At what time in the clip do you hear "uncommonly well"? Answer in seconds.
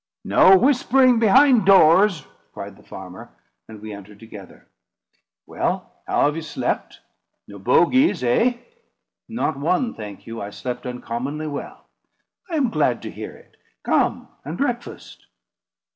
10.87-11.85